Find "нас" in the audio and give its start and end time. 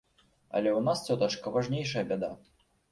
0.87-1.05